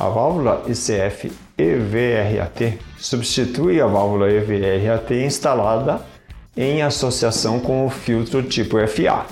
A 0.00 0.08
válvula 0.08 0.64
ICF 0.66 1.30
EVRAT 1.56 2.80
substitui 2.98 3.80
a 3.80 3.86
válvula 3.86 4.28
EVRAT 4.28 5.14
instalada 5.14 6.10
em 6.56 6.82
associação 6.82 7.58
com 7.58 7.86
o 7.86 7.90
filtro 7.90 8.42
tipo 8.42 8.76
FA. 8.86 9.26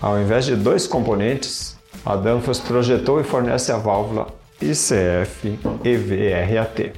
Ao 0.00 0.20
invés 0.20 0.44
de 0.44 0.56
dois 0.56 0.86
componentes, 0.86 1.76
a 2.04 2.16
Danfoss 2.16 2.58
projetou 2.58 3.20
e 3.20 3.24
fornece 3.24 3.70
a 3.70 3.76
válvula 3.76 4.28
ICF 4.60 5.58
EVRAT, 5.84 6.92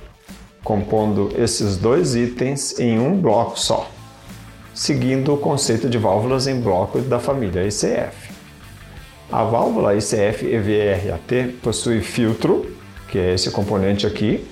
compondo 0.65 1.33
esses 1.37 1.77
dois 1.77 2.15
itens 2.15 2.79
em 2.79 2.99
um 2.99 3.21
bloco 3.21 3.59
só, 3.59 3.91
seguindo 4.73 5.35
o 5.35 5.39
conceito 5.39 5.89
de 5.89 5.99
válvulas 5.99 6.47
em 6.47 6.61
bloco 6.61 7.01
da 7.01 7.19
família 7.19 7.67
ICF. 7.67 8.33
A 9.31 9.45
válvula 9.45 9.95
ICF 9.95 10.47
EVRAT 10.47 11.59
possui 11.63 12.01
filtro, 12.01 12.75
que 13.09 13.19
é 13.19 13.35
esse 13.35 13.51
componente 13.51 14.07
aqui, 14.07 14.47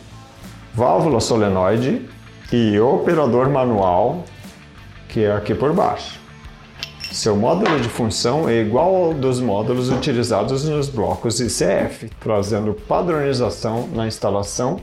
válvula 0.75 1.21
solenoide 1.21 2.09
e 2.53 2.79
operador 2.79 3.49
manual 3.49 4.25
que 5.13 5.25
é 5.25 5.33
aqui 5.33 5.55
por 5.55 5.73
baixo. 5.73 6.21
Seu 7.13 7.35
módulo 7.35 7.81
de 7.81 7.89
função 7.89 8.49
é 8.49 8.61
igual 8.61 8.95
ao 8.95 9.15
dos 9.15 9.41
módulos 9.41 9.91
utilizados 9.91 10.65
nos 10.65 10.89
blocos 10.89 11.41
ICF, 11.41 12.09
trazendo 12.21 12.73
padronização 12.73 13.89
na 13.93 14.07
instalação 14.07 14.79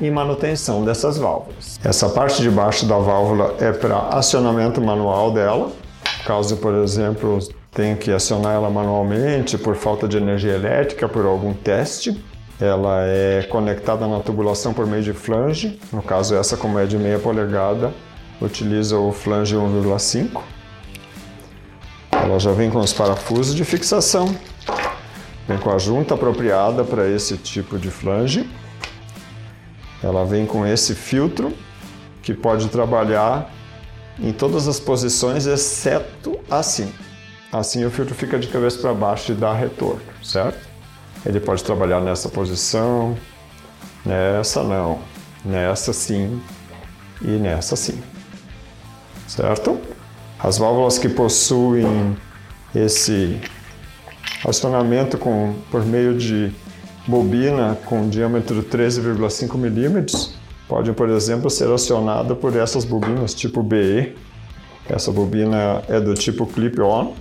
e 0.00 0.08
manutenção 0.08 0.84
dessas 0.84 1.18
válvulas. 1.18 1.80
Essa 1.82 2.08
parte 2.08 2.40
de 2.40 2.48
baixo 2.48 2.86
da 2.86 2.96
válvula 2.98 3.56
é 3.58 3.72
para 3.72 3.98
acionamento 4.10 4.80
manual 4.80 5.32
dela, 5.32 5.72
caso, 6.24 6.56
por 6.58 6.72
exemplo, 6.74 7.40
tenha 7.72 7.96
que 7.96 8.12
acionar 8.12 8.54
ela 8.54 8.70
manualmente 8.70 9.58
por 9.58 9.74
falta 9.74 10.06
de 10.06 10.16
energia 10.16 10.54
elétrica, 10.54 11.08
por 11.08 11.26
algum 11.26 11.52
teste. 11.52 12.16
Ela 12.60 13.02
é 13.06 13.42
conectada 13.50 14.06
na 14.06 14.20
tubulação 14.20 14.72
por 14.72 14.86
meio 14.86 15.02
de 15.02 15.12
flange, 15.12 15.80
no 15.92 16.00
caso 16.00 16.36
essa 16.36 16.56
como 16.56 16.78
é 16.78 16.86
de 16.86 16.96
meia 16.96 17.18
polegada, 17.18 17.92
utiliza 18.44 18.96
o 18.98 19.12
flange 19.12 19.54
1,5. 19.54 20.42
Ela 22.10 22.38
já 22.38 22.52
vem 22.52 22.70
com 22.70 22.78
os 22.78 22.92
parafusos 22.92 23.54
de 23.54 23.64
fixação, 23.64 24.34
vem 25.46 25.58
com 25.58 25.70
a 25.70 25.78
junta 25.78 26.14
apropriada 26.14 26.84
para 26.84 27.08
esse 27.08 27.36
tipo 27.36 27.78
de 27.78 27.90
flange. 27.90 28.48
Ela 30.02 30.24
vem 30.24 30.46
com 30.46 30.66
esse 30.66 30.94
filtro 30.94 31.52
que 32.22 32.34
pode 32.34 32.68
trabalhar 32.68 33.52
em 34.18 34.32
todas 34.32 34.68
as 34.68 34.78
posições 34.78 35.46
exceto 35.46 36.38
assim. 36.50 36.92
Assim 37.52 37.84
o 37.84 37.90
filtro 37.90 38.14
fica 38.14 38.38
de 38.38 38.48
cabeça 38.48 38.78
para 38.78 38.94
baixo 38.94 39.32
e 39.32 39.34
dá 39.34 39.52
retorno, 39.52 40.02
certo? 40.22 40.68
Ele 41.24 41.38
pode 41.38 41.62
trabalhar 41.62 42.00
nessa 42.00 42.28
posição, 42.28 43.16
nessa 44.04 44.62
não, 44.62 45.00
nessa 45.44 45.92
sim 45.92 46.40
e 47.20 47.30
nessa 47.30 47.76
sim 47.76 48.02
certo? 49.26 49.80
As 50.38 50.58
válvulas 50.58 50.98
que 50.98 51.08
possuem 51.08 52.16
esse 52.74 53.40
acionamento 54.44 55.16
com, 55.18 55.54
por 55.70 55.84
meio 55.84 56.16
de 56.16 56.52
bobina 57.06 57.76
com 57.84 58.08
diâmetro 58.08 58.62
13,5 58.62 59.56
milímetros 59.56 60.34
podem, 60.68 60.94
por 60.94 61.08
exemplo, 61.10 61.50
ser 61.50 61.70
acionadas 61.70 62.36
por 62.38 62.56
essas 62.56 62.84
bobinas 62.84 63.34
tipo 63.34 63.62
BE. 63.62 64.16
Essa 64.88 65.12
bobina 65.12 65.82
é 65.88 66.00
do 66.00 66.14
tipo 66.14 66.46
clip-on. 66.46 67.14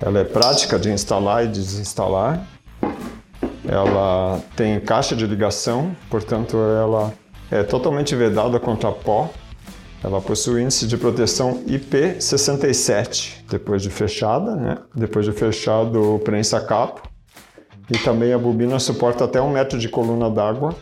Ela 0.00 0.20
é 0.20 0.24
prática 0.24 0.78
de 0.78 0.90
instalar 0.90 1.44
e 1.44 1.48
desinstalar. 1.48 2.46
Ela 3.68 4.40
tem 4.56 4.80
caixa 4.80 5.14
de 5.14 5.26
ligação, 5.26 5.94
portanto, 6.08 6.56
ela 6.56 7.12
é 7.50 7.62
totalmente 7.62 8.14
vedada 8.14 8.58
contra 8.58 8.90
pó 8.92 9.28
ela 10.02 10.20
possui 10.20 10.62
índice 10.62 10.86
de 10.86 10.96
proteção 10.96 11.62
IP67, 11.66 13.44
depois 13.48 13.82
de 13.82 13.90
fechada, 13.90 14.56
né? 14.56 14.78
depois 14.94 15.26
de 15.26 15.32
fechado 15.32 16.20
prensa-capo. 16.24 17.02
E 17.90 17.98
também 17.98 18.32
a 18.32 18.38
bobina 18.38 18.78
suporta 18.78 19.24
até 19.24 19.42
um 19.42 19.50
metro 19.50 19.78
de 19.78 19.88
coluna 19.88 20.30
d'água 20.30 20.74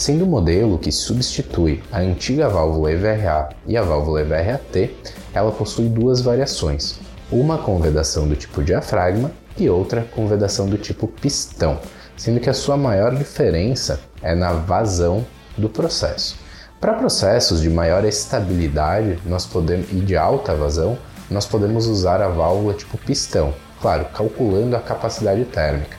sendo 0.00 0.24
o 0.24 0.26
modelo 0.26 0.78
que 0.78 0.90
substitui 0.90 1.82
a 1.92 1.98
antiga 1.98 2.48
válvula 2.48 2.90
EVRA 2.90 3.50
e 3.66 3.76
a 3.76 3.82
válvula 3.82 4.22
EVRAT, 4.22 4.96
ela 5.34 5.52
possui 5.52 5.90
duas 5.90 6.22
variações, 6.22 6.98
uma 7.30 7.58
com 7.58 7.78
vedação 7.78 8.26
do 8.26 8.34
tipo 8.34 8.62
diafragma 8.62 9.30
e 9.58 9.68
outra 9.68 10.06
com 10.14 10.26
vedação 10.26 10.66
do 10.66 10.78
tipo 10.78 11.06
pistão, 11.06 11.78
sendo 12.16 12.40
que 12.40 12.48
a 12.48 12.54
sua 12.54 12.78
maior 12.78 13.14
diferença 13.14 14.00
é 14.22 14.34
na 14.34 14.54
vazão 14.54 15.22
do 15.58 15.68
processo. 15.68 16.38
Para 16.80 16.94
processos 16.94 17.60
de 17.60 17.68
maior 17.68 18.02
estabilidade 18.06 19.18
nós 19.26 19.44
podemos, 19.44 19.92
e 19.92 19.96
de 19.96 20.16
alta 20.16 20.54
vazão, 20.54 20.96
nós 21.30 21.44
podemos 21.44 21.86
usar 21.86 22.22
a 22.22 22.28
válvula 22.28 22.72
tipo 22.72 22.96
pistão, 22.96 23.52
claro, 23.80 24.06
calculando 24.14 24.76
a 24.76 24.80
capacidade 24.80 25.44
térmica. 25.44 25.96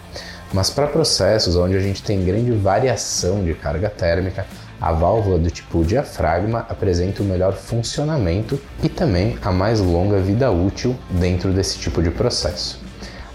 Mas 0.54 0.70
para 0.70 0.88
processos 0.88 1.56
onde 1.56 1.78
a 1.78 1.80
gente 1.80 2.04
tem 2.04 2.26
grande 2.26 2.52
variação 2.52 3.44
de 3.44 3.54
carga 3.54 3.90
térmica, 3.90 4.46
a 4.82 4.92
válvula 4.92 5.38
do 5.38 5.50
tipo 5.50 5.86
diafragma 5.86 6.66
apresenta 6.68 7.22
o 7.22 7.26
melhor 7.26 7.54
funcionamento 7.54 8.60
e 8.84 8.90
também 8.90 9.38
a 9.42 9.52
mais 9.52 9.80
longa 9.80 10.20
vida 10.20 10.52
útil 10.52 10.98
dentro 11.12 11.54
desse 11.54 11.78
tipo 11.78 12.02
de 12.02 12.10
processo. 12.10 12.82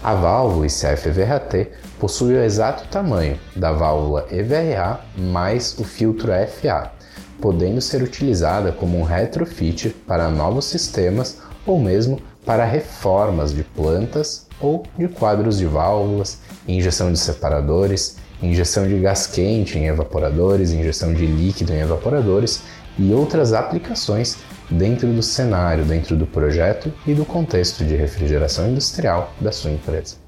A 0.03 0.13
válvula 0.13 0.67
ICF-EVRAT 0.67 1.69
possui 1.99 2.35
o 2.35 2.43
exato 2.43 2.87
tamanho 2.89 3.39
da 3.55 3.71
válvula 3.71 4.27
EVRA 4.29 4.99
mais 5.17 5.77
o 5.79 5.83
filtro 5.83 6.31
FA, 6.47 6.91
podendo 7.41 7.81
ser 7.81 8.03
utilizada 8.03 8.71
como 8.71 8.99
um 8.99 9.03
retrofit 9.03 9.89
para 10.05 10.29
novos 10.29 10.65
sistemas 10.65 11.39
ou 11.65 11.79
mesmo 11.79 12.21
para 12.47 12.63
reformas 12.63 13.53
de 13.53 13.61
plantas 13.61 14.47
ou 14.61 14.83
de 14.97 15.09
quadros 15.09 15.57
de 15.57 15.65
válvulas, 15.65 16.39
injeção 16.65 17.11
de 17.11 17.19
separadores, 17.19 18.15
injeção 18.41 18.87
de 18.87 18.97
gás 18.99 19.27
quente 19.27 19.77
em 19.77 19.87
evaporadores, 19.87 20.71
injeção 20.71 21.13
de 21.13 21.25
líquido 21.25 21.73
em 21.73 21.81
evaporadores 21.81 22.63
e 22.97 23.11
outras 23.11 23.51
aplicações 23.51 24.37
dentro 24.71 25.09
do 25.09 25.21
cenário, 25.21 25.83
dentro 25.83 26.15
do 26.15 26.25
projeto 26.25 26.91
e 27.05 27.13
do 27.13 27.25
contexto 27.25 27.83
de 27.83 27.97
refrigeração 27.97 28.69
industrial 28.69 29.33
da 29.41 29.51
sua 29.51 29.71
empresa. 29.71 30.26